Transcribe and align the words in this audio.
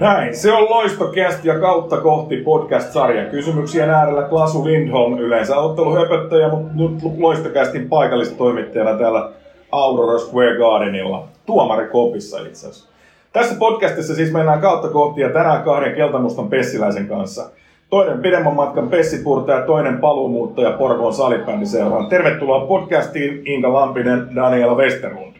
Näin, 0.00 0.36
se 0.36 0.52
on 0.52 0.70
Loistokäst 0.70 1.44
ja 1.44 1.58
kautta 1.58 1.96
kohti 1.96 2.36
podcast-sarja. 2.36 3.24
Kysymyksien 3.30 3.90
äärellä 3.90 4.22
Klasu 4.22 4.64
Lindholm, 4.64 5.18
yleensä 5.18 5.56
otteluhöpöttäjä, 5.56 6.48
mutta 6.48 6.72
nyt 6.74 6.92
Loistokästin 7.18 7.88
paikallistoimittajana 7.88 8.98
täällä 8.98 9.30
Aurora 9.72 10.18
Square 10.18 10.58
Gardenilla. 10.58 11.28
Tuomari 11.46 11.86
kopissa 11.86 12.38
itse 12.38 12.66
asiassa. 12.66 12.88
Tässä 13.32 13.54
podcastissa 13.58 14.14
siis 14.14 14.32
mennään 14.32 14.60
kautta 14.60 14.88
kohti 14.88 15.20
ja 15.20 15.30
tänään 15.30 15.62
kahden 15.62 15.94
keltamustan 15.94 16.48
pessiläisen 16.48 17.08
kanssa. 17.08 17.50
Toinen 17.90 18.18
pidemmän 18.18 18.54
matkan 18.54 18.88
pessipurta 18.88 19.52
ja 19.52 19.66
toinen 19.66 19.98
paluumuuttaja 19.98 20.70
Porvoon 20.70 21.14
salibändiseuraan. 21.14 22.06
Tervetuloa 22.06 22.66
podcastiin 22.66 23.42
Inka 23.44 23.72
Lampinen, 23.72 24.34
Daniela 24.34 24.74
Westerlund. 24.74 25.34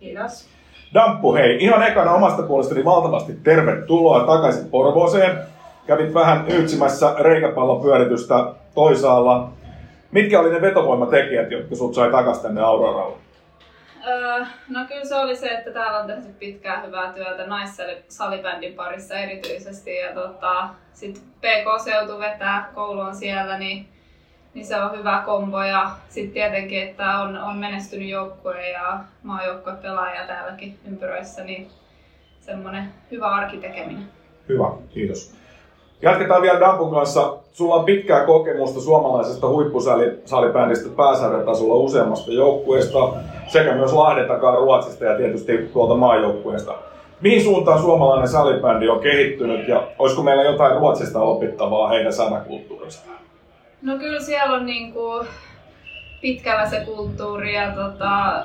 Kiitos. 0.00 0.59
Damppu, 0.94 1.34
hei, 1.34 1.64
ihan 1.64 1.82
ekana 1.82 2.12
omasta 2.12 2.42
puolestani 2.42 2.84
valtavasti 2.84 3.32
tervetuloa 3.44 4.26
takaisin 4.26 4.70
Porvooseen. 4.70 5.38
Kävit 5.86 6.14
vähän 6.14 6.44
yksimässä 6.48 7.14
reikäpallopyöritystä 7.18 8.34
toisaalla. 8.74 9.50
Mitkä 10.10 10.40
oli 10.40 10.50
ne 10.50 10.60
vetovoimatekijät, 10.60 11.50
jotka 11.50 11.74
sut 11.74 11.94
sai 11.94 12.10
takaisin 12.10 12.42
tänne 12.42 12.60
Auroralle? 12.60 13.16
Öö, 14.06 14.44
no 14.68 14.80
kyllä 14.88 15.04
se 15.04 15.16
oli 15.16 15.36
se, 15.36 15.48
että 15.48 15.70
täällä 15.70 15.98
on 15.98 16.06
tehty 16.06 16.28
pitkää 16.38 16.82
hyvää 16.86 17.12
työtä 17.12 17.46
naissalibändin 17.46 18.74
parissa 18.74 19.14
erityisesti. 19.14 19.96
Ja 19.96 20.14
tota, 20.14 20.68
sitten 20.92 21.22
PK-seutu 21.22 22.18
vetää, 22.18 22.70
koulu 22.74 23.00
on 23.00 23.14
siellä, 23.14 23.58
niin 23.58 23.88
niin 24.54 24.66
se 24.66 24.76
on 24.76 24.98
hyvä 24.98 25.22
kombo 25.26 25.62
ja 25.62 25.90
sitten 26.08 26.34
tietenkin, 26.34 26.82
että 26.82 27.18
on, 27.18 27.38
on 27.38 27.56
menestynyt 27.56 28.08
joukkue 28.08 28.70
ja 28.70 28.98
maajoukkue 29.22 29.72
pelaaja 29.82 30.26
täälläkin 30.26 30.78
ympyröissä, 30.88 31.44
niin 31.44 31.68
semmoinen 32.40 32.84
hyvä 33.10 33.28
arkitekeminen. 33.28 34.04
Hyvä, 34.48 34.70
kiitos. 34.88 35.34
Jatketaan 36.02 36.42
vielä 36.42 36.60
Dampun 36.60 36.90
kanssa. 36.90 37.36
Sulla 37.52 37.74
on 37.74 37.84
pitkää 37.84 38.26
kokemusta 38.26 38.80
suomalaisesta 38.80 39.48
huippusalibändistä 39.48 40.88
pääsarjatasolla 40.96 41.74
useammasta 41.74 42.32
joukkueesta 42.32 43.12
sekä 43.48 43.74
myös 43.74 43.92
Lahden 43.92 44.28
takaa 44.28 44.56
Ruotsista 44.56 45.04
ja 45.04 45.16
tietysti 45.16 45.58
tuolta 45.72 45.94
maajoukkueesta. 45.94 46.74
Mihin 47.20 47.42
suuntaan 47.42 47.80
suomalainen 47.80 48.28
salibändi 48.28 48.88
on 48.88 49.00
kehittynyt 49.00 49.68
ja 49.68 49.88
olisiko 49.98 50.22
meillä 50.22 50.42
jotain 50.42 50.76
Ruotsista 50.76 51.20
opittavaa 51.20 51.88
heidän 51.88 52.12
sanakulttuuristaan? 52.12 53.16
No 53.82 53.98
kyllä 53.98 54.20
siellä 54.20 54.56
on 54.56 54.66
niinku 54.66 55.26
pitkällä 56.20 56.66
se 56.66 56.80
kulttuuri 56.80 57.54
ja 57.54 57.72
tota, 57.72 58.44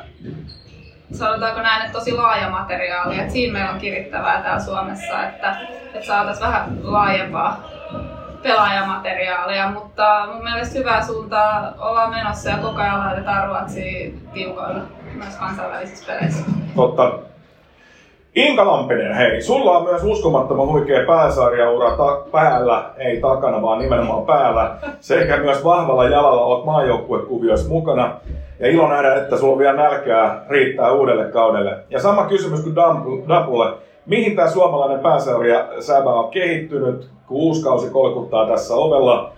sanotaanko 1.12 1.62
näin, 1.62 1.86
että 1.86 2.00
tosi 2.00 2.12
laaja 2.12 2.50
materiaali. 2.50 3.20
Et 3.20 3.32
siinä 3.32 3.54
meillä 3.54 3.72
on 3.72 3.80
kirittävää 3.80 4.42
täällä 4.42 4.64
Suomessa, 4.64 5.24
että, 5.24 5.58
että 5.94 6.08
saataisiin 6.08 6.48
vähän 6.48 6.80
laajempaa 6.84 7.64
pelaajamateriaalia, 8.44 9.70
mutta 9.70 10.28
mun 10.34 10.44
mielestä 10.44 10.80
hyvää 10.80 11.06
suuntaa 11.06 11.74
ollaan 11.78 12.10
menossa 12.10 12.50
ja 12.50 12.58
koko 12.58 12.82
ajan 12.82 13.00
laitetaan 13.00 13.48
Ruotsia 13.48 14.12
tiukoilla 14.34 14.82
myös 15.14 15.36
kansainvälisissä 15.36 16.14
peleissä. 16.14 16.46
Totta. 16.76 17.35
Inka 18.36 18.68
Lampinen, 18.68 19.14
hei, 19.14 19.42
sulla 19.42 19.78
on 19.78 19.84
myös 19.84 20.04
uskomattoman 20.04 20.68
huikea 20.68 21.06
pääsarjaura 21.08 21.98
ta- 21.98 22.22
päällä, 22.32 22.84
ei 22.98 23.20
takana, 23.20 23.62
vaan 23.62 23.80
nimenomaan 23.80 24.26
päällä, 24.26 24.76
sekä 25.00 25.38
myös 25.38 25.64
vahvalla 25.64 26.10
jalalla 26.10 26.42
olet 26.42 26.66
maajoukkuekuvioissa 26.66 27.70
mukana. 27.70 28.16
Ja 28.60 28.68
ilo 28.68 28.88
nähdä, 28.88 29.16
että 29.16 29.38
sulla 29.38 29.58
vielä 29.58 29.74
nälkää 29.74 30.46
riittää 30.50 30.92
uudelle 30.92 31.26
kaudelle. 31.26 31.78
Ja 31.90 32.00
sama 32.00 32.26
kysymys 32.26 32.64
kuin 32.64 32.76
Dapulle. 33.28 33.74
Mihin 34.06 34.36
tämä 34.36 34.50
suomalainen 34.50 35.00
pääsarja 35.00 35.68
sävä 35.80 36.14
on 36.14 36.32
kehittynyt, 36.32 37.10
kun 37.28 37.38
uusi 37.38 37.64
kausi 37.64 37.90
kolkuttaa 37.90 38.48
tässä 38.48 38.74
ovella? 38.76 39.32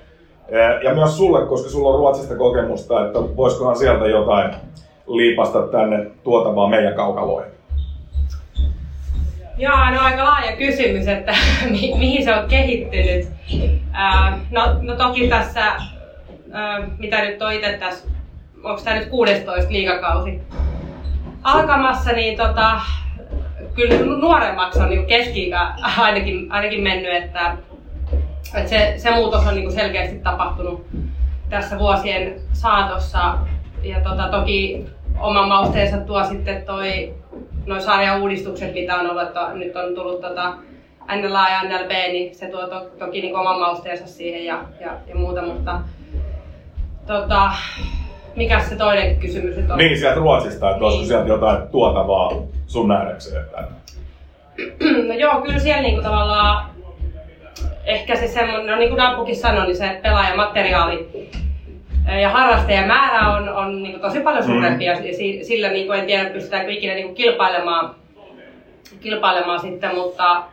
Ja 0.84 0.94
myös 0.94 1.18
sulle, 1.18 1.46
koska 1.46 1.70
sulla 1.70 1.90
on 1.90 2.00
Ruotsista 2.00 2.36
kokemusta, 2.36 3.06
että 3.06 3.20
voisikohan 3.38 3.76
sieltä 3.76 4.08
jotain 4.08 4.52
liipasta 5.08 5.62
tänne 5.62 6.06
tuotavaa 6.24 6.70
meidän 6.70 6.94
kaukaloihin. 6.94 7.57
Joo, 9.58 9.92
no 9.92 10.02
aika 10.02 10.24
laaja 10.24 10.58
kysymys, 10.58 11.08
että 11.08 11.34
mi- 11.72 11.94
mihin 11.98 12.24
se 12.24 12.36
on 12.36 12.48
kehittynyt. 12.48 13.28
Ää, 13.92 14.40
no, 14.52 14.62
no 14.82 14.96
toki 14.96 15.28
tässä, 15.28 15.66
ää, 16.52 16.88
mitä 16.98 17.22
nyt 17.22 17.42
on 17.42 17.54
itse 17.54 17.78
tässä, 17.78 18.08
onko 18.64 18.82
tämä 18.82 18.96
nyt 18.96 19.10
16 19.10 19.72
liikakausi 19.74 20.42
alkamassa, 21.44 22.12
niin 22.12 22.38
tota, 22.38 22.82
kyllä 23.76 23.96
nuoremmaksi 24.18 24.80
on 24.80 24.90
niin 24.90 25.06
keski 25.06 25.52
ainakin, 25.98 26.52
ainakin 26.52 26.84
mennyt, 26.84 27.14
että, 27.14 27.58
että 28.56 28.70
se, 28.70 28.94
se 28.98 29.12
muutos 29.12 29.48
on 29.48 29.56
niin 29.56 29.72
selkeästi 29.72 30.20
tapahtunut 30.20 30.88
tässä 31.50 31.80
vuosien 31.80 32.36
saatossa. 32.54 33.38
Ja 33.84 34.00
tota, 34.02 34.28
toki 34.28 34.86
oman 35.20 35.48
mausteensa 35.48 35.98
tuo 35.98 36.24
sitten 36.24 36.66
toi 36.66 37.14
noin 37.66 37.82
sarjan 37.82 38.22
uudistukset, 38.22 38.74
mitä 38.74 38.96
on 38.96 39.10
ollut, 39.10 39.24
että 39.24 39.54
nyt 39.54 39.76
on 39.76 39.96
tullut 39.96 40.22
tota 40.22 40.54
NLA 41.16 41.50
ja 41.50 41.64
NLB, 41.64 41.92
niin 41.92 42.36
se 42.36 42.48
tuo 42.48 42.68
to, 42.68 42.86
toki 43.00 43.22
niin 43.22 43.36
oman 43.36 43.60
mausteensa 43.60 44.08
siihen 44.08 44.46
ja, 44.46 44.64
ja, 44.80 44.92
ja 45.08 45.16
muuta, 45.16 45.42
mutta 45.42 45.80
tota, 47.08 47.52
mikä 48.36 48.60
se 48.60 48.76
toinen 48.76 49.20
kysymys 49.20 49.58
nyt 49.58 49.72
on? 49.72 49.78
Niin, 49.78 50.00
sieltä 50.00 50.20
Ruotsista, 50.20 50.70
että 50.70 50.80
niin. 50.80 50.84
olisiko 50.84 51.06
sieltä 51.06 51.28
jotain 51.28 51.68
tuotavaa 51.68 52.32
sun 52.68 52.88
nähdäkseen? 52.88 53.42
Että... 53.42 53.64
no 55.08 55.14
joo, 55.14 55.42
kyllä 55.42 55.60
siellä 55.60 55.82
niinku 55.82 56.02
tavallaan 56.02 56.70
ehkä 57.86 58.16
se 58.16 58.28
semmoinen, 58.28 58.68
no 58.68 58.76
niin 58.76 58.90
kuin 58.90 58.98
Nappukin 58.98 59.36
sanoi, 59.36 59.66
niin 59.66 59.78
se 59.78 60.00
pelaajamateriaali 60.04 61.30
ja 62.16 62.30
harrastajamäärä 62.30 63.30
on, 63.30 63.50
on 63.50 63.84
niin 63.84 63.92
kuin 63.92 64.02
tosi 64.02 64.20
paljon 64.20 64.44
mm. 64.44 64.48
suurempi 64.48 64.86
mm. 64.86 64.90
ja 64.90 64.96
sillä 65.44 65.70
niin 65.70 65.88
kuin 65.88 66.00
en 66.00 66.06
tiedä 66.06 66.30
pystytäänkö 66.30 66.72
ikinä 66.72 66.94
niin 66.94 67.06
kuin 67.06 67.16
kilpailemaan, 67.16 67.96
kilpailemaan 69.02 69.60
sitten, 69.60 69.96
mutta, 69.96 70.44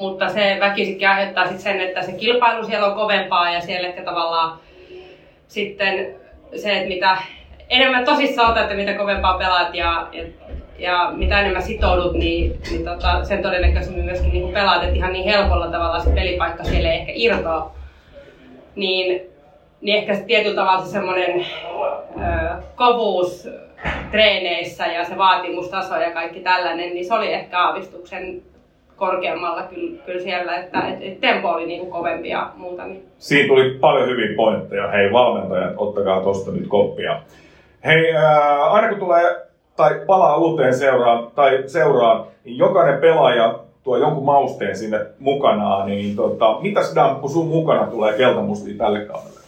mutta 0.00 0.28
se 0.28 0.56
väkisikin 0.60 1.08
aiheuttaa 1.08 1.44
sitten 1.44 1.62
sen, 1.62 1.80
että 1.80 2.02
se 2.02 2.12
kilpailu 2.12 2.66
siellä 2.66 2.86
on 2.86 2.94
kovempaa 2.94 3.50
ja 3.50 3.60
siellä 3.60 3.88
ehkä 3.88 4.02
tavallaan 4.02 4.58
sitten 5.48 6.14
se, 6.56 6.72
että 6.72 6.88
mitä 6.88 7.16
enemmän 7.70 8.04
tosissaan 8.04 8.50
otat 8.50 8.62
että 8.62 8.74
mitä 8.74 8.92
kovempaa 8.94 9.38
pelaat 9.38 9.74
ja, 9.74 10.08
ja, 10.12 10.24
ja 10.78 11.12
mitä 11.14 11.40
enemmän 11.40 11.62
sitoudut, 11.62 12.12
niin, 12.12 12.58
niin 12.70 12.84
tota, 12.84 13.24
sen 13.24 13.42
todennäköisemmin 13.42 14.04
myöskin 14.04 14.32
niin 14.32 14.52
pelaat, 14.52 14.82
että 14.82 14.96
ihan 14.96 15.12
niin 15.12 15.24
helpolla 15.24 15.66
tavalla 15.66 16.00
se 16.00 16.10
pelipaikka 16.10 16.64
siellä 16.64 16.92
ei 16.92 16.98
ehkä 16.98 17.12
irtoa. 17.14 17.74
Niin 18.76 19.33
niin 19.84 19.98
ehkä 19.98 20.14
se 20.14 20.24
tietyllä 20.24 20.56
tavalla 20.56 20.84
se 20.84 20.90
semmoinen 20.90 21.46
kovuus 22.76 23.48
treeneissä 24.10 24.86
ja 24.86 25.04
se 25.04 25.18
vaatimustaso 25.18 25.96
ja 25.96 26.10
kaikki 26.10 26.40
tällainen, 26.40 26.94
niin 26.94 27.04
se 27.04 27.14
oli 27.14 27.32
ehkä 27.32 27.58
aavistuksen 27.58 28.42
korkeammalla 28.96 29.62
kyllä, 29.62 30.02
kyllä 30.06 30.20
siellä, 30.20 30.56
että 30.56 30.88
et, 30.88 30.98
et 31.00 31.20
tempo 31.20 31.48
oli 31.48 31.66
niinku 31.66 31.86
kovempi 31.86 32.28
ja 32.28 32.50
muuta. 32.56 32.84
Niin. 32.84 33.04
Siinä 33.18 33.48
tuli 33.48 33.78
paljon 33.80 34.08
hyviä 34.08 34.36
pointteja. 34.36 34.88
Hei 34.88 35.12
valmentajat, 35.12 35.74
ottakaa 35.76 36.20
tuosta 36.20 36.50
nyt 36.50 36.68
koppia. 36.68 37.22
Hei, 37.84 38.14
ää, 38.16 38.64
aina 38.64 38.88
kun 38.88 38.98
tulee 38.98 39.24
tai 39.76 40.00
palaa 40.06 40.36
uuteen 40.36 40.74
seuraan, 40.74 41.30
tai 41.34 41.62
seuraan, 41.66 42.26
niin 42.44 42.58
jokainen 42.58 43.00
pelaaja 43.00 43.58
tuo 43.82 43.96
jonkun 43.96 44.24
mausteen 44.24 44.76
sinne 44.76 45.00
mukanaan, 45.18 45.86
niin 45.86 46.16
tota, 46.16 46.58
mitäs 46.60 46.94
Damppu 46.94 47.28
sun 47.28 47.46
mukana 47.46 47.86
tulee 47.86 48.12
keltamustiin 48.12 48.78
tälle 48.78 49.00
kaudelle? 49.00 49.43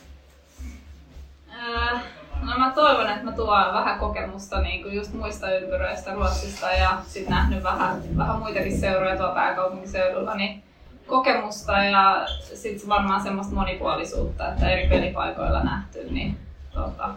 No 2.57 2.65
mä 2.65 2.73
toivon, 2.75 3.11
että 3.11 3.25
mä 3.25 3.33
tuon 3.33 3.75
vähän 3.75 3.99
kokemusta 3.99 4.61
niin 4.61 4.83
kuin 4.83 4.95
just 4.95 5.15
muista 5.15 5.51
ympyröistä 5.51 6.15
Ruotsista 6.15 6.67
ja 6.71 6.91
sitten 7.07 7.35
nähnyt 7.35 7.63
vähän, 7.63 8.03
vähän 8.17 8.39
muitakin 8.39 8.79
seuroja 8.79 9.17
tuolla 9.17 9.35
pääkaupunkiseudulla, 9.35 10.35
niin 10.35 10.63
kokemusta 11.07 11.73
ja 11.73 12.27
sitten 12.55 12.89
varmaan 12.89 13.21
semmoista 13.21 13.55
monipuolisuutta, 13.55 14.49
että 14.49 14.71
eri 14.71 14.89
pelipaikoilla 14.89 15.65
nähty, 15.65 16.07
niin 16.11 16.37
tota, 16.75 17.09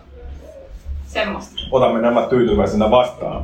semmoista. 1.07 1.61
Otamme 1.71 2.01
nämä 2.01 2.27
tyytyväisenä 2.27 2.91
vastaan. 2.91 3.43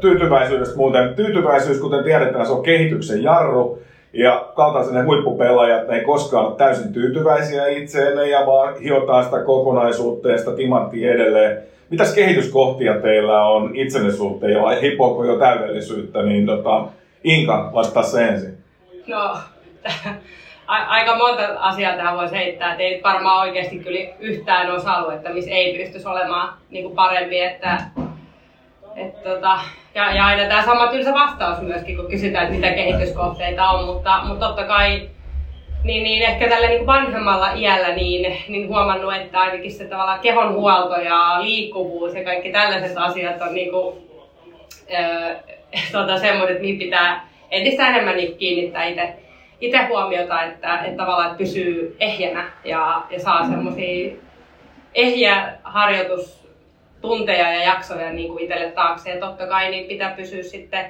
tyytyväisyydestä 0.00 0.76
muuten, 0.76 1.14
tyytyväisyys 1.14 1.80
kuten 1.80 2.04
tiedetään, 2.04 2.46
se 2.46 2.52
on 2.52 2.62
kehityksen 2.62 3.22
jarru. 3.22 3.82
Ja 4.12 4.48
kaltaisenne 4.54 5.02
huippupelaajat, 5.02 5.88
ne 5.88 5.96
ei 5.96 6.04
koskaan 6.04 6.46
ole 6.46 6.56
täysin 6.56 6.92
tyytyväisiä 6.92 7.66
itseenne 7.66 8.28
ja 8.28 8.46
vaan 8.46 8.78
hiotaan 8.78 9.24
sitä 9.24 9.42
kokonaisuutta 9.42 10.28
ja 10.28 10.38
sitä 10.38 10.52
timanttia 10.52 11.12
edelleen. 11.12 11.62
Mitäs 11.90 12.14
kehityskohtia 12.14 13.00
teillä 13.00 13.46
on 13.46 13.76
itsenne 13.76 14.12
suhteen 14.12 14.62
vai 14.62 14.82
hipoako 14.82 15.24
jo 15.24 15.38
täydellisyyttä, 15.38 16.22
niin 16.22 16.46
tota, 16.46 16.84
Inka, 17.24 17.70
vastaa 17.74 18.02
se 18.02 18.28
ensin. 18.28 18.58
No, 19.06 19.36
aika 20.66 21.16
monta 21.16 21.42
asiaa 21.58 21.96
tähän 21.96 22.16
voisi 22.16 22.34
heittää, 22.34 22.70
että 22.70 22.82
ei 22.82 23.00
varmaan 23.04 23.40
oikeasti 23.40 23.78
kyllä 23.78 24.00
yhtään 24.20 24.70
osa-aluetta, 24.70 25.30
missä 25.30 25.50
ei 25.50 25.78
pystyisi 25.78 26.08
olemaan 26.08 26.54
niin 26.70 26.84
kuin 26.84 26.94
parempi, 26.94 27.40
että 27.40 27.80
Et 28.96 29.22
tota, 29.22 29.58
ja, 29.94 30.14
ja 30.14 30.26
aina 30.26 30.48
tämä 30.48 30.64
sama 30.64 30.86
tylsä 30.86 31.14
vastaus 31.14 31.60
myöskin, 31.60 31.96
kun 31.96 32.10
kysytään, 32.10 32.44
että 32.44 32.56
mitä 32.56 32.70
kehityskohteita 32.70 33.68
on, 33.68 33.84
mutta, 33.84 34.20
mutta 34.24 34.46
totta 34.46 34.64
kai 34.64 35.08
niin, 35.84 36.02
niin 36.02 36.22
ehkä 36.22 36.48
tällä 36.48 36.68
niin 36.68 36.86
vanhemmalla 36.86 37.52
iällä 37.52 37.94
niin, 37.94 38.36
niin 38.48 38.68
huomannut, 38.68 39.16
että 39.16 39.40
ainakin 39.40 39.72
se 39.72 39.84
tavallaan 39.84 40.20
kehon 40.20 40.54
huolto 40.54 41.00
ja 41.00 41.36
liikkuvuus 41.42 42.14
ja 42.14 42.24
kaikki 42.24 42.52
tällaiset 42.52 42.96
asiat 42.96 43.42
on 43.42 43.54
niin 43.54 43.70
kuin, 43.70 43.96
öö, 44.92 45.36
tota, 45.92 46.18
semmoiset, 46.18 46.60
mihin 46.60 46.78
pitää 46.78 47.28
entistä 47.50 47.88
enemmän 47.88 48.16
niin 48.16 48.36
kiinnittää 48.36 48.84
itse 48.84 49.14
itse 49.60 49.86
huomiota, 49.88 50.42
että, 50.42 50.78
että 50.78 50.96
tavallaan 50.96 51.26
että 51.26 51.38
pysyy 51.38 51.96
ehjänä 52.00 52.50
ja, 52.64 53.02
ja 53.10 53.20
saa 53.20 53.46
semmoisia 53.46 54.16
ehjiä 54.94 55.52
harjoitustunteja 57.02 57.52
ja 57.52 57.64
jaksoja 57.64 58.12
niin 58.12 58.28
kuin 58.28 58.42
itselle 58.42 58.70
taakse. 58.70 59.10
Ja 59.10 59.20
totta 59.20 59.46
kai 59.46 59.70
niin 59.70 59.88
pitää 59.88 60.16
pysyä 60.16 60.42
sitten 60.42 60.84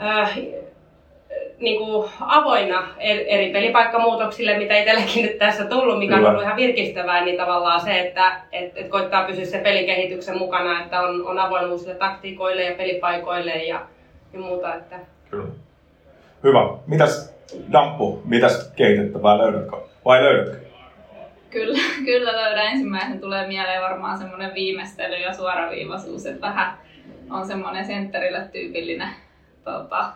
äh, 0.00 0.38
niin 1.58 1.78
kuin 1.78 2.10
avoinna 2.20 2.88
eri 2.98 3.52
pelipaikkamuutoksille, 3.52 4.58
mitä 4.58 4.76
itselläkin 4.76 5.24
nyt 5.24 5.38
tässä 5.38 5.64
tullut, 5.64 5.98
mikä 5.98 6.14
Kyllä. 6.14 6.28
on 6.28 6.34
ollut 6.34 6.44
ihan 6.44 6.56
virkistävää, 6.56 7.24
niin 7.24 7.36
tavallaan 7.36 7.80
se, 7.80 8.00
että 8.00 8.40
et, 8.52 8.72
et 8.76 8.88
koittaa 8.88 9.26
pysyä 9.26 9.44
se 9.44 9.58
pelikehityksen 9.58 10.38
mukana, 10.38 10.82
että 10.82 11.00
on, 11.00 11.26
on 11.26 11.38
avoin 11.38 11.70
uusille 11.70 11.94
taktiikoille 11.94 12.62
ja 12.62 12.76
pelipaikoille 12.76 13.54
ja, 13.54 13.80
ja 14.32 14.38
muuta. 14.38 14.74
Että... 14.74 14.96
Kyllä. 15.30 15.48
Hyvä. 16.42 16.68
Mitäs 16.86 17.36
Dampu, 17.72 18.22
mitäs 18.24 18.72
kehitettävää 18.76 19.38
löydätkö? 19.38 19.76
Vai 20.04 20.22
löydätkö? 20.22 20.65
Kyllä, 21.50 21.78
kyllä 22.04 22.32
löydän. 22.32 22.66
Ensimmäisen 22.66 23.20
tulee 23.20 23.46
mieleen 23.46 23.82
varmaan 23.82 24.18
semmoinen 24.18 24.54
viimeistely 24.54 25.16
ja 25.16 25.34
suoraviivaisuus, 25.34 26.26
että 26.26 26.46
vähän 26.46 26.78
on 27.30 27.46
semmoinen 27.46 27.86
sentterille 27.86 28.48
tyypillinen 28.52 29.08
tota, 29.64 30.12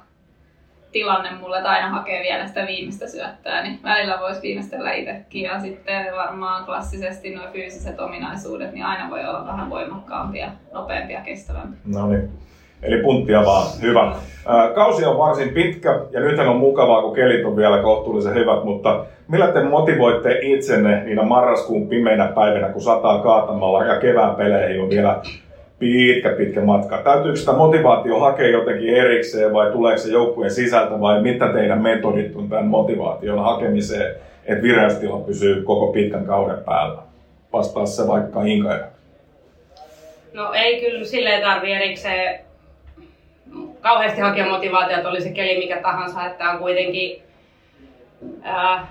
tilanne 0.92 1.30
mulle, 1.30 1.56
että 1.56 1.70
aina 1.70 1.88
hakee 1.88 2.22
vielä 2.22 2.46
sitä 2.46 2.66
viimeistä 2.66 3.08
syöttöä, 3.08 3.62
niin 3.62 3.80
välillä 3.82 4.20
voisi 4.20 4.42
viimeistellä 4.42 4.92
itsekin. 4.92 5.42
Ja 5.42 5.60
sitten 5.60 6.16
varmaan 6.16 6.64
klassisesti 6.64 7.34
nuo 7.34 7.44
fyysiset 7.52 8.00
ominaisuudet, 8.00 8.72
niin 8.72 8.84
aina 8.84 9.10
voi 9.10 9.24
olla 9.24 9.46
vähän 9.46 9.70
voimakkaampia, 9.70 10.52
nopeampia, 10.72 11.20
kestävämpiä. 11.20 11.80
No 11.84 12.08
niin. 12.08 12.30
Eli 12.82 13.02
punttia 13.02 13.44
vaan, 13.44 13.66
hyvä. 13.82 14.12
Kausi 14.74 15.04
on 15.04 15.18
varsin 15.18 15.48
pitkä 15.48 16.00
ja 16.10 16.20
nythän 16.20 16.48
on 16.48 16.56
mukavaa, 16.56 17.02
kun 17.02 17.14
kelit 17.14 17.44
on 17.44 17.56
vielä 17.56 17.78
kohtuullisen 17.78 18.34
hyvät, 18.34 18.64
mutta 18.64 19.04
millä 19.28 19.48
te 19.48 19.62
motivoitte 19.64 20.38
itsenne 20.42 21.04
niinä 21.04 21.22
marraskuun 21.22 21.88
pimeinä 21.88 22.26
päivinä, 22.34 22.68
kun 22.68 22.82
sataa 22.82 23.22
kaatamalla 23.22 23.84
ja 23.84 24.00
kevään 24.00 24.34
peleihin 24.34 24.82
on 24.82 24.90
vielä 24.90 25.20
pitkä, 25.78 26.30
pitkä 26.30 26.60
matka. 26.60 26.98
Täytyykö 26.98 27.36
sitä 27.36 27.52
motivaatio 27.52 28.18
hakea 28.18 28.48
jotenkin 28.48 28.94
erikseen 28.94 29.52
vai 29.52 29.72
tuleeko 29.72 29.98
se 29.98 30.12
joukkueen 30.12 30.50
sisältä 30.50 31.00
vai 31.00 31.22
mitä 31.22 31.52
teidän 31.52 31.82
metodit 31.82 32.36
on 32.36 32.48
tämän 32.48 32.66
motivaation 32.66 33.38
hakemiseen, 33.38 34.14
että 34.44 34.62
vireystila 34.62 35.20
pysyy 35.20 35.62
koko 35.62 35.92
pitkän 35.92 36.26
kauden 36.26 36.64
päällä? 36.64 37.02
Vastaa 37.52 37.86
se 37.86 38.08
vaikka 38.08 38.42
Inka. 38.42 38.78
No 40.34 40.52
ei 40.52 40.80
kyllä 40.80 41.04
silleen 41.04 41.42
tarvi 41.42 41.72
erikseen 41.72 42.40
kauheasti 43.80 44.20
hakea 44.20 44.46
motivaatiota, 44.46 45.08
oli 45.08 45.20
se 45.20 45.30
keli 45.30 45.58
mikä 45.58 45.76
tahansa, 45.76 46.26
että 46.26 46.50
on 46.50 46.58
kuitenkin 46.58 47.22
ää, 48.42 48.86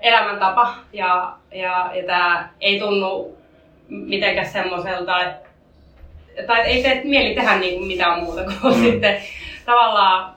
elämäntapa 0.00 0.74
ja, 0.92 1.32
ja, 1.52 1.90
ja 1.94 2.06
tämä 2.06 2.48
ei 2.60 2.80
tunnu 2.80 3.38
mitenkään 3.88 4.46
semmoiselta, 4.46 5.22
että 5.22 5.44
tai 6.46 6.60
ei 6.60 6.82
tee 6.82 7.00
mieli 7.04 7.34
tehdä 7.34 7.58
niin 7.58 7.86
mitään 7.86 8.20
muuta 8.20 8.42
kuin 8.44 8.76
mm. 8.76 8.82
sitten 8.82 9.22
tavallaan, 9.64 10.34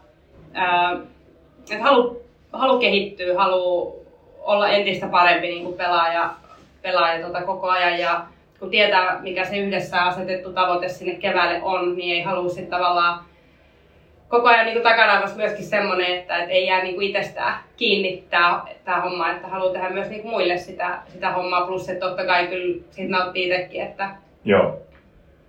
ää, 0.53 0.97
että 1.71 1.83
halu, 1.83 2.21
halu 2.53 2.79
kehittyä, 2.79 3.38
halu 3.38 3.97
olla 4.39 4.69
entistä 4.69 5.07
parempi 5.07 5.47
niin 5.47 5.63
kuin 5.63 5.77
pelaaja, 5.77 6.29
pelaaja 6.81 7.27
tota 7.27 7.41
koko 7.41 7.69
ajan 7.69 8.00
ja 8.00 8.25
kun 8.59 8.69
tietää, 8.69 9.19
mikä 9.21 9.45
se 9.45 9.57
yhdessä 9.57 10.03
asetettu 10.03 10.53
tavoite 10.53 10.89
sinne 10.89 11.15
keväälle 11.15 11.59
on, 11.63 11.95
niin 11.95 12.15
ei 12.15 12.21
halua 12.21 12.50
sitten 12.50 12.79
tavallaan 12.79 13.25
koko 14.29 14.47
ajan 14.47 14.65
niin 14.65 14.83
takana 14.83 15.21
myöskin 15.35 15.65
semmoinen, 15.65 16.18
että 16.18 16.38
et 16.38 16.50
ei 16.50 16.68
jää 16.68 16.83
niin 16.83 17.01
itsestään 17.01 17.59
kiinni 17.77 18.24
tämä 18.29 19.01
homma, 19.03 19.31
että 19.31 19.47
haluaa 19.47 19.74
tehdä 19.74 19.89
myös 19.89 20.09
niin 20.09 20.27
muille 20.27 20.57
sitä, 20.57 21.00
sitä 21.07 21.31
hommaa, 21.31 21.68
plus 21.68 21.89
että 21.89 22.06
totta 22.07 22.25
kai 22.25 22.47
kyllä 22.47 22.83
siitä 22.91 23.12
nauttii 23.12 23.50
itsekin, 23.50 23.81
että 23.81 24.09
Joo. 24.45 24.81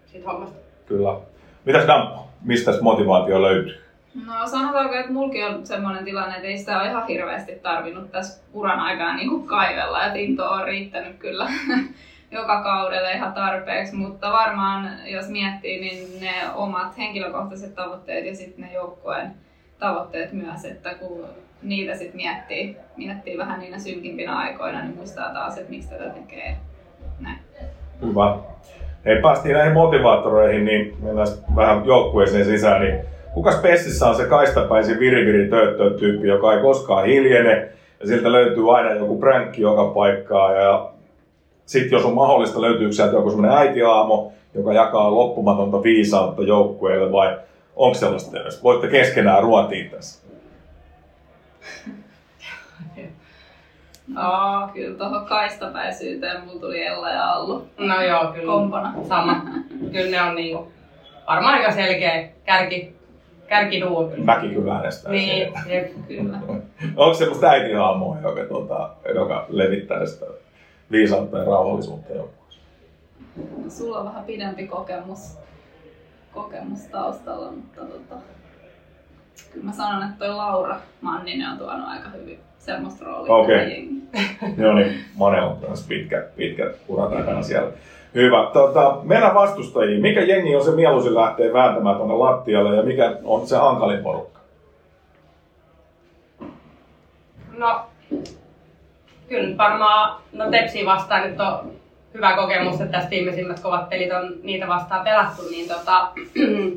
siitä 0.07 0.31
hommasta. 0.31 0.59
Kyllä. 0.87 1.17
Mitäs 1.65 1.87
Dampo, 1.87 2.29
mistä 2.45 2.73
motivaatio 2.81 3.43
löytyy? 3.43 3.89
No 4.27 4.47
sanotaanko, 4.47 4.95
että 4.95 5.13
mulki 5.13 5.45
on 5.45 5.67
semmoinen 5.67 6.05
tilanne, 6.05 6.35
että 6.35 6.49
ei 6.49 6.59
sitä 6.59 6.81
ole 6.81 6.89
ihan 6.89 7.07
hirveästi 7.07 7.53
tarvinnut 7.53 8.13
tässä 8.13 8.43
uran 8.53 8.81
aikana 8.81 9.17
niin 9.17 9.29
kuin 9.29 9.47
kaivella, 9.47 10.07
että 10.07 10.19
into 10.19 10.45
on 10.51 10.65
riittänyt 10.65 11.17
kyllä 11.19 11.47
joka 12.31 12.63
kaudelle 12.63 13.13
ihan 13.13 13.33
tarpeeksi, 13.33 13.95
mutta 13.97 14.33
varmaan 14.33 14.91
jos 15.07 15.29
miettii, 15.29 15.81
niin 15.81 16.21
ne 16.21 16.33
omat 16.55 16.99
henkilökohtaiset 16.99 17.75
tavoitteet 17.75 18.27
ja 18.27 18.37
sitten 18.37 18.65
ne 18.65 18.73
joukkojen 18.73 19.31
tavoitteet 19.79 20.33
myös, 20.33 20.65
että 20.65 20.95
kun 20.95 21.25
niitä 21.63 21.95
sitten 21.95 22.17
miettii, 22.17 22.77
miettii 22.97 23.39
vähän 23.39 23.61
niinä 23.61 23.79
synkimpinä 23.79 24.39
aikoina, 24.39 24.83
niin 24.83 24.97
muistaa 24.97 25.33
taas, 25.33 25.59
että 25.59 25.71
miksi 25.71 25.91
tätä 25.91 26.11
tekee. 26.11 26.57
Näin. 27.21 27.39
Hyvä. 28.03 28.39
Hei, 29.05 29.23
päästiin 29.23 29.55
näihin 29.55 29.73
motivaattoreihin, 29.73 30.65
niin 30.65 30.97
mennään 31.03 31.29
vähän 31.57 31.87
joukkueeseen 31.87 32.45
sisään, 32.45 32.83
niin 32.83 33.01
kuka 33.35 33.53
Spessissä 33.53 34.07
on 34.07 34.17
se 34.17 34.25
kaistapäisin 34.25 34.99
viriviri 34.99 35.51
tyyppi, 35.99 36.29
joka 36.29 36.55
ei 36.55 36.63
koskaan 36.63 37.07
hiljene, 37.07 37.69
ja 38.01 38.07
siltä 38.07 38.33
löytyy 38.33 38.77
aina 38.77 38.91
joku 38.91 39.21
pränkki 39.21 39.63
joka 39.63 39.85
paikkaa, 39.85 40.53
ja 40.53 40.91
sitten 41.69 41.97
jos 41.97 42.05
on 42.05 42.15
mahdollista, 42.15 42.61
löytyykö 42.61 42.93
sieltä 42.93 43.17
joku 43.17 43.31
semmoinen 43.31 43.59
äitiaamo, 43.59 44.33
joka 44.55 44.73
jakaa 44.73 45.15
loppumatonta 45.15 45.83
viisautta 45.83 46.43
joukkueelle 46.43 47.13
vai 47.13 47.39
onko 47.77 47.95
sellaista 47.95 48.41
edes? 48.41 48.63
Voitte 48.63 48.89
keskenään 48.89 49.43
ruotia 49.43 49.91
tässä. 49.91 50.29
No, 54.15 54.69
kyllä 54.75 54.99
tuohon 54.99 55.27
kaistapäisyyteen 55.27 56.45
mulla 56.45 56.61
tuli 56.61 56.87
Ella 56.87 57.11
ja 57.11 57.33
Allu. 57.33 57.67
No 57.79 58.03
joo, 58.03 58.33
kyllä. 58.33 58.53
Kompana. 58.53 58.95
Sama. 59.09 59.43
kyllä 59.93 60.11
ne 60.11 60.23
on 60.23 60.35
niinku 60.35 60.73
varmaan 61.27 61.55
aika 61.55 61.73
selkeä 61.73 62.29
kärki, 62.45 62.97
kärkiduo. 63.47 64.13
Mäkin 64.17 64.55
kyllä 64.55 64.75
äänestää 64.75 65.13
Niin, 65.13 65.53
jep, 65.67 65.93
kyllä. 66.09 66.39
Onko 66.97 67.15
semmoista 67.15 67.47
äitihaamoa, 67.47 68.17
joka, 68.23 68.45
tuota, 68.45 68.91
joka 69.15 69.47
levittää 69.49 70.07
sitä 70.07 70.27
viisautta 70.91 71.39
ja 71.39 71.45
rauhallisuutta 71.45 72.13
joukkueessa. 72.13 72.61
Sulla 73.69 73.99
on 73.99 74.07
vähän 74.07 74.25
pidempi 74.25 74.67
kokemus, 74.67 75.39
kokemus 76.35 76.81
taustalla, 76.81 77.51
mutta 77.51 77.81
tota, 77.81 78.15
kyllä 79.53 79.67
mä 79.67 79.73
sanon, 79.73 80.03
että 80.03 80.19
toi 80.19 80.35
Laura 80.35 80.77
Manninen 81.01 81.51
on 81.51 81.59
tuonut 81.59 81.89
aika 81.89 82.09
hyvin 82.09 82.39
semmoista 82.59 83.05
roolia 83.05 83.35
Okei. 83.35 83.89
Okay. 84.09 84.51
Joo 84.65 84.75
niin, 84.75 84.95
Mane 85.17 85.43
on 85.43 85.59
myös 85.67 85.87
pitkä, 85.89 86.29
pitkä 86.37 86.71
ura 86.89 87.11
takana 87.11 87.43
siellä. 87.43 87.73
Hyvä. 88.15 88.51
Tota, 88.53 88.99
mennään 89.03 89.35
vastustajiin. 89.35 90.03
Mikä 90.03 90.21
jengi 90.21 90.57
on 90.57 90.65
se 90.65 90.71
mieluisin 90.71 91.15
lähtee 91.15 91.53
vääntämään 91.53 91.97
tuonne 91.97 92.15
lattialle 92.15 92.77
ja 92.77 92.83
mikä 92.83 93.17
on 93.25 93.47
se 93.47 93.57
hankalin 93.57 94.03
porukka? 94.03 94.41
No, 97.59 97.81
kyllä 99.29 99.57
varmaan, 99.57 100.21
no 100.33 100.51
Tepsi 100.51 100.87
vastaan 100.87 101.31
nyt 101.31 101.41
on 101.41 101.73
hyvä 102.15 102.37
kokemus, 102.37 102.81
että 102.81 102.93
tästä 102.93 103.11
viimeisimmät 103.11 103.61
kovat 103.61 103.89
pelit 103.89 104.13
on 104.13 104.35
niitä 104.43 104.69
vastaan 104.69 105.05
pelattu, 105.05 105.43
niin, 105.51 105.69
tota, 105.69 106.09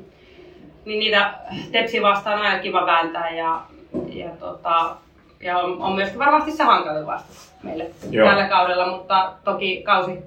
niin 0.85 0.99
niitä 0.99 1.33
Tepsi 1.71 2.01
vastaan 2.01 2.39
on 2.39 2.45
aina 2.45 2.59
kiva 2.59 2.85
vääntää 2.85 3.29
ja, 3.29 3.61
ja, 4.07 4.29
tota, 4.29 4.95
ja 5.39 5.57
on, 5.57 5.81
on 5.81 5.95
myös 5.95 6.17
varmasti 6.17 6.51
se 6.51 6.63
hankalin 6.63 7.05
vastus 7.05 7.51
meille 7.63 7.91
Joo. 8.09 8.29
tällä 8.29 8.47
kaudella, 8.47 8.87
mutta 8.87 9.33
toki 9.43 9.83
kausi, 9.83 10.17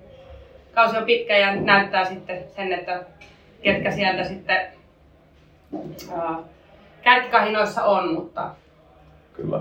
kausi 0.75 0.97
on 0.97 1.05
pitkä 1.05 1.37
ja 1.37 1.57
näyttää 1.57 2.05
sitten 2.05 2.45
sen, 2.57 2.73
että 2.73 3.05
ketkä 3.63 3.91
sieltä 3.91 4.25
sitten 4.25 4.61
kärkikahinoissa 7.03 7.85
on, 7.85 8.15
mutta... 8.15 8.51
Kyllä. 9.33 9.61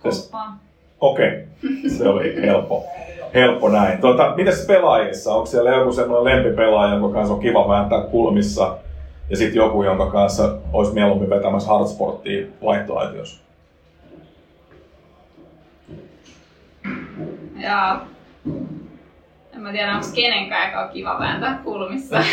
Koppaa. 0.00 0.58
Okei, 1.00 1.28
okay. 1.28 1.90
se 1.98 2.08
oli 2.08 2.42
helppo, 2.42 2.84
helppo 3.34 3.68
näin. 3.68 4.00
Tuota, 4.00 4.32
mitäs 4.36 4.66
pelaajissa? 4.66 5.34
Onko 5.34 5.46
siellä 5.46 5.70
joku 5.70 5.92
sellainen 5.92 6.36
lempipelaaja, 6.36 6.94
jonka 6.94 7.08
kanssa 7.18 7.34
on 7.34 7.40
kiva 7.40 7.68
vääntää 7.68 8.02
kulmissa? 8.02 8.78
Ja 9.30 9.36
sitten 9.36 9.56
joku, 9.56 9.82
jonka 9.82 10.06
kanssa 10.06 10.56
olisi 10.72 10.94
mieluummin 10.94 11.30
vetämässä 11.30 11.68
hardsporttia 11.68 12.46
vaihtoaitiossa? 12.64 13.42
Ja 17.56 18.00
en 19.54 19.60
mä 19.60 19.72
tiedä 19.72 19.94
onko 19.94 20.06
kenenkään, 20.14 20.70
joka 20.70 20.82
on 20.82 20.88
kiva 20.88 21.18
vääntää 21.20 21.60
kulmissa. 21.64 22.16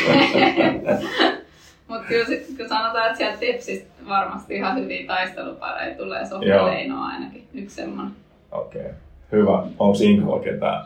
Mutta 1.88 2.08
kyllä, 2.08 2.26
kyllä 2.58 2.70
sanotaan, 2.70 3.06
että 3.06 3.18
sieltä 3.18 3.38
Tepsistä 3.40 3.90
varmasti 4.08 4.56
ihan 4.56 4.78
hyviä 4.78 5.08
taistelupareja 5.08 5.98
tulee. 5.98 6.26
Sofia 6.26 6.56
Joo. 6.56 6.68
Leino 6.68 6.96
on 6.96 7.04
ainakin 7.04 7.48
yksi 7.54 7.76
semmonen. 7.76 8.12
Okei. 8.52 8.82
Okay. 8.82 8.94
Hyvä. 9.32 9.64
Onko 9.80 9.98
Inkalla 10.02 10.40
ketään? 10.40 10.86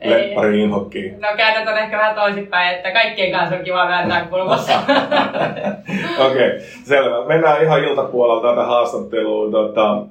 Ei. 0.00 0.10
Leppari 0.10 0.62
inhokkiin. 0.62 1.20
No 1.20 1.28
käännetään 1.36 1.78
ehkä 1.78 1.98
vähän 1.98 2.14
toisinpäin, 2.14 2.76
että 2.76 2.92
kaikkien 2.92 3.32
kanssa 3.32 3.56
on 3.56 3.64
kiva 3.64 3.88
vääntää 3.88 4.24
kulmassa. 4.24 4.72
Okei, 6.26 6.48
okay, 6.48 6.60
selvä. 6.84 7.26
Mennään 7.26 7.62
ihan 7.62 7.84
iltapuolella 7.84 8.50
tätä 8.50 8.66
haastatteluun. 8.66 9.52
Tota, 9.52 10.02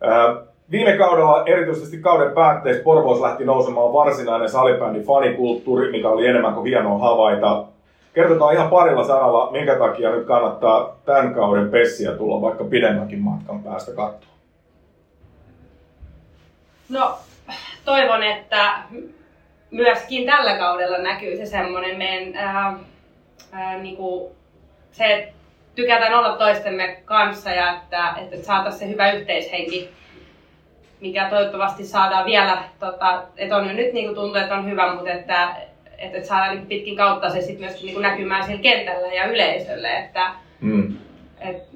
ää, 0.00 0.36
viime 0.70 0.92
kaudella, 0.92 1.44
erityisesti 1.46 1.98
kauden 1.98 2.32
päätteessä, 2.32 2.82
Porvoos 2.82 3.20
lähti 3.20 3.44
nousemaan 3.44 3.92
varsinainen 3.92 4.48
salibändin 4.48 5.04
fanikulttuuri, 5.04 5.90
mikä 5.90 6.08
oli 6.08 6.26
enemmän 6.26 6.54
kuin 6.54 6.66
hienoa 6.66 6.98
havaita. 6.98 7.64
Kertotaan 8.14 8.54
ihan 8.54 8.70
parilla 8.70 9.04
sanalla, 9.04 9.50
minkä 9.50 9.74
takia 9.78 10.10
nyt 10.10 10.26
kannattaa 10.26 10.96
tämän 11.04 11.34
kauden 11.34 11.70
pessiä 11.70 12.12
tulla 12.12 12.42
vaikka 12.42 12.64
pidemmänkin 12.64 13.20
matkan 13.20 13.62
päästä 13.62 13.92
katsoa. 13.92 14.37
No, 16.88 17.18
toivon, 17.84 18.22
että 18.22 18.74
myöskin 19.70 20.26
tällä 20.26 20.58
kaudella 20.58 20.98
näkyy 20.98 21.36
se 21.36 21.46
semmoinen 21.46 21.98
meidän, 21.98 22.36
ää, 22.36 22.78
ää, 23.52 23.78
niinku, 23.78 24.36
se, 24.92 25.14
että 25.14 25.32
tykätään 25.74 26.14
olla 26.14 26.36
toistemme 26.36 27.02
kanssa 27.04 27.50
ja 27.50 27.74
että, 27.76 28.14
että 28.16 28.46
saataisiin 28.46 28.80
se 28.80 28.88
hyvä 28.88 29.12
yhteishenki, 29.12 29.90
mikä 31.00 31.30
toivottavasti 31.30 31.84
saadaan 31.84 32.26
vielä, 32.26 32.62
tota, 32.80 33.22
että 33.36 33.56
on 33.56 33.66
jo 33.68 33.72
nyt 33.72 33.92
niinku 33.92 34.14
tuntuu, 34.14 34.40
että 34.40 34.54
on 34.54 34.70
hyvä, 34.70 34.94
mutta 34.94 35.10
että, 35.10 35.48
että, 35.62 35.68
että 35.98 36.28
saadaan 36.28 36.50
niinku 36.50 36.68
pitkin 36.68 36.96
kautta 36.96 37.30
se 37.30 37.40
sitten 37.40 37.60
myöskin 37.64 37.86
niinku 37.86 38.00
näkymään 38.00 38.44
siellä 38.44 38.62
kentällä 38.62 39.06
ja 39.14 39.26
yleisölle, 39.26 39.98
että, 39.98 40.30
Mm. 40.60 40.96
et, 41.40 41.67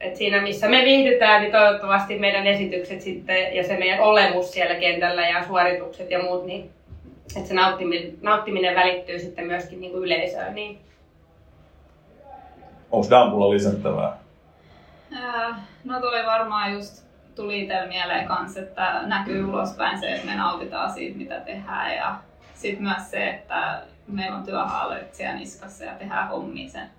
et 0.00 0.16
siinä 0.16 0.42
missä 0.42 0.68
me 0.68 0.84
viihdytään, 0.84 1.42
niin 1.42 1.52
toivottavasti 1.52 2.18
meidän 2.18 2.46
esitykset 2.46 3.00
sitten 3.00 3.56
ja 3.56 3.64
se 3.64 3.76
meidän 3.76 4.00
olemus 4.00 4.52
siellä 4.52 4.74
kentällä 4.74 5.28
ja 5.28 5.46
suoritukset 5.46 6.10
ja 6.10 6.22
muut, 6.22 6.46
niin 6.46 6.70
että 7.36 7.48
se 7.48 7.54
nauttiminen, 7.54 8.18
nauttiminen 8.22 8.74
välittyy 8.74 9.18
sitten 9.18 9.46
myöskin 9.46 9.80
niin 9.80 9.92
kuin 9.92 10.04
yleisöön. 10.04 10.54
Niin. 10.54 10.78
Onko 12.90 13.10
Dampulla 13.10 13.50
lisättävää? 13.50 14.18
Ää, 15.12 15.64
No 15.84 16.00
toi 16.00 16.26
varmaan 16.26 16.72
just 16.72 17.04
tuli 17.34 17.62
itsellä 17.62 17.86
mieleen 17.86 18.28
kanssa, 18.28 18.60
että 18.60 19.02
näkyy 19.02 19.44
ulospäin 19.44 20.00
se, 20.00 20.14
että 20.14 20.26
me 20.26 20.36
nautitaan 20.36 20.92
siitä, 20.92 21.18
mitä 21.18 21.40
tehdään. 21.40 21.96
Ja 21.96 22.14
sitten 22.54 22.82
myös 22.82 23.10
se, 23.10 23.28
että 23.28 23.82
meillä 24.06 24.36
on 24.36 24.44
työhaalerit 24.44 25.14
siellä 25.14 25.38
niskassa 25.38 25.84
ja 25.84 25.94
tehdään 25.94 26.28
hommia 26.28 26.68
sen 26.68 26.90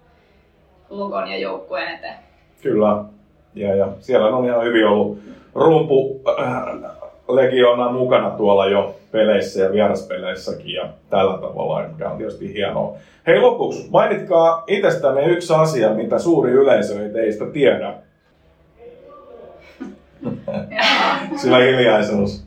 logon 0.89 1.27
ja 1.27 1.37
joukkueen 1.37 1.95
eteen. 1.95 2.15
Kyllä. 2.61 3.03
Ja, 3.55 3.75
ja 3.75 3.87
siellä 3.99 4.27
on 4.27 4.45
ihan 4.45 4.63
hyvin 4.63 4.87
ollut 4.87 5.19
rumpu 5.55 6.21
äh, 6.39 6.91
legioona 7.29 7.91
mukana 7.91 8.29
tuolla 8.29 8.67
jo 8.67 8.95
peleissä 9.11 9.61
ja 9.61 9.71
vieraspeleissäkin 9.71 10.73
ja 10.73 10.89
tällä 11.09 11.37
tavalla, 11.37 11.87
mikä 11.87 12.09
on 12.09 12.17
tietysti 12.17 12.53
hienoa. 12.53 12.97
Hei 13.27 13.39
lopuksi, 13.39 13.87
mainitkaa 13.89 14.63
itsestänne 14.67 15.25
yksi 15.25 15.53
asia, 15.53 15.89
mitä 15.89 16.19
suuri 16.19 16.51
yleisö 16.51 17.03
ei 17.03 17.09
teistä 17.09 17.45
tiedä. 17.45 17.93
Syvä 21.41 21.57
hiljaisuus. 21.57 22.43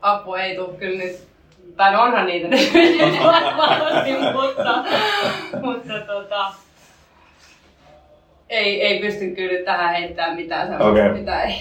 Apu 0.00 0.34
ei 0.34 0.56
tule 0.56 0.68
kyllä 0.78 1.04
nyt, 1.04 1.16
tai 1.76 1.92
no 1.92 2.02
onhan 2.02 2.26
niitä 2.26 2.48
nyt 2.48 2.72
mutta 5.62 5.94
tota, 6.06 6.52
ei, 8.52 8.82
ei 8.82 9.00
pysty 9.00 9.30
kyllä 9.30 9.64
tähän 9.64 9.94
heittämään 9.94 10.36
mitään 10.36 10.66
sellaista, 10.66 11.02
okay. 11.02 11.18
mitä 11.18 11.42
ei 11.42 11.54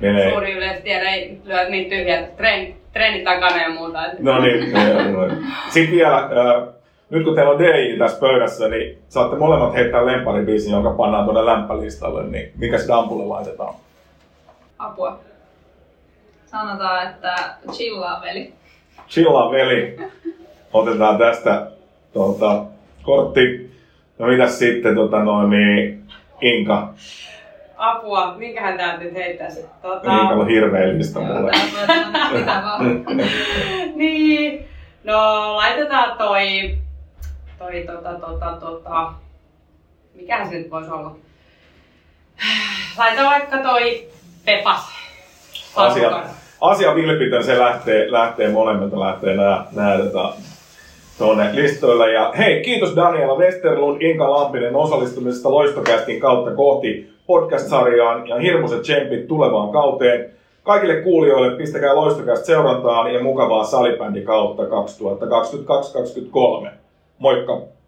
Menee. 0.00 0.30
suuri 0.30 0.52
yleisö 0.52 0.82
tiedä, 0.82 1.10
ei 1.10 1.38
lyö 1.44 1.68
niin 1.68 1.90
tyhjät 1.90 2.36
treen, 2.36 2.74
treenit 2.92 3.24
takana 3.24 3.62
ja 3.62 3.70
muuta. 3.70 4.02
No 4.18 4.40
niin, 4.40 4.72
joo. 5.12 5.30
Sitten 5.70 5.96
vielä, 5.96 6.16
äh, 6.16 6.68
nyt 7.10 7.24
kun 7.24 7.34
teillä 7.34 7.50
on 7.50 7.58
DJ 7.58 7.98
tässä 7.98 8.20
pöydässä, 8.20 8.68
niin 8.68 8.98
saatte 9.08 9.36
molemmat 9.36 9.74
heittää 9.74 10.06
lemparibiisin, 10.06 10.72
jonka 10.72 10.90
pannaan 10.90 11.24
tuonne 11.24 11.46
lämpälistalle, 11.46 12.26
niin 12.26 12.52
mikäs 12.58 12.88
Dampulle 12.88 13.24
laitetaan? 13.24 13.74
apua. 14.78 15.18
Sanotaan, 16.46 17.06
että 17.10 17.34
chillaa 17.72 18.22
veli. 18.22 18.52
Chilla 19.08 19.50
veli. 19.50 19.96
Otetaan 20.72 21.18
tästä 21.18 21.66
tuota, 22.12 22.64
kortti. 23.02 23.70
No 24.18 24.26
mitäs 24.26 24.58
sitten 24.58 24.94
tota 24.94 25.24
noin, 25.24 25.50
niin 25.50 26.06
Inka. 26.40 26.88
Apua, 27.76 28.34
minkähän 28.36 28.76
täältä 28.76 29.04
nyt 29.04 29.14
heittäisi? 29.14 29.66
Tota, 29.82 30.12
Inkalla 30.12 30.44
on 31.18 31.26
Joo, 31.26 31.36
mulle. 31.36 31.50
tää 31.86 32.30
mitä 32.32 32.62
vaan. 32.64 32.80
niin, 33.94 34.68
no 35.04 35.56
laitetaan 35.56 36.18
toi, 36.18 36.74
toi 37.58 37.84
tota, 37.86 38.14
tota, 38.14 38.56
tota, 38.60 39.12
mikähän 40.14 40.48
se 40.48 40.58
nyt 40.58 40.70
voisi 40.70 40.90
olla? 40.90 41.16
Laita 42.98 43.24
vaikka 43.24 43.58
toi 43.58 44.08
Pepas. 44.44 44.96
Asia, 45.76 46.22
asia 46.60 46.94
vilpitön, 46.94 47.44
se 47.44 47.58
lähtee, 47.58 48.12
lähtee 48.12 48.48
molemmilta, 48.48 49.00
lähtee 49.00 49.36
nää, 49.36 49.64
nää 49.72 49.98
tota, 49.98 50.32
tuonne 51.18 51.50
listoille. 51.52 52.12
Ja 52.12 52.32
hei, 52.38 52.62
kiitos 52.62 52.96
Daniela 52.96 53.38
Westerlund, 53.38 54.02
Inka 54.02 54.30
Lampinen 54.30 54.76
osallistumisesta 54.76 55.50
Loistokästin 55.50 56.20
kautta 56.20 56.50
kohti 56.50 57.10
podcast-sarjaan 57.26 58.28
ja 58.28 58.36
hirmuiset 58.36 58.82
tsempit 58.82 59.28
tulevaan 59.28 59.72
kauteen. 59.72 60.30
Kaikille 60.62 61.00
kuulijoille 61.00 61.56
pistäkää 61.56 61.96
Loistokäst 61.96 62.44
seurantaan 62.44 63.14
ja 63.14 63.22
mukavaa 63.22 63.64
salibändi 63.64 64.22
kautta 64.22 64.62
2022-2023. 64.62 64.66
Moikka! 67.18 67.66